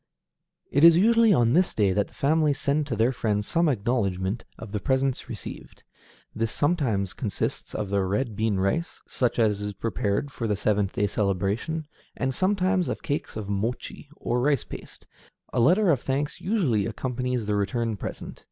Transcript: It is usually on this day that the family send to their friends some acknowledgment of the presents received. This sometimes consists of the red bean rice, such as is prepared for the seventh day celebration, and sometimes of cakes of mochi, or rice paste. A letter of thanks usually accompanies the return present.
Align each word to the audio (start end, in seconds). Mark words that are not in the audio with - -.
It 0.71 0.83
is 0.83 0.97
usually 0.97 1.31
on 1.31 1.53
this 1.53 1.75
day 1.75 1.93
that 1.93 2.07
the 2.07 2.13
family 2.15 2.53
send 2.55 2.87
to 2.87 2.95
their 2.95 3.11
friends 3.11 3.47
some 3.47 3.69
acknowledgment 3.69 4.45
of 4.57 4.71
the 4.71 4.79
presents 4.79 5.29
received. 5.29 5.83
This 6.33 6.51
sometimes 6.51 7.13
consists 7.13 7.75
of 7.75 7.89
the 7.91 8.01
red 8.03 8.35
bean 8.35 8.55
rice, 8.55 8.99
such 9.05 9.37
as 9.37 9.61
is 9.61 9.73
prepared 9.73 10.31
for 10.31 10.47
the 10.47 10.55
seventh 10.55 10.93
day 10.93 11.05
celebration, 11.05 11.85
and 12.17 12.33
sometimes 12.33 12.89
of 12.89 13.03
cakes 13.03 13.35
of 13.37 13.47
mochi, 13.47 14.09
or 14.15 14.41
rice 14.41 14.63
paste. 14.63 15.05
A 15.53 15.59
letter 15.59 15.91
of 15.91 16.01
thanks 16.01 16.41
usually 16.41 16.87
accompanies 16.87 17.45
the 17.45 17.53
return 17.53 17.95
present. 17.95 18.39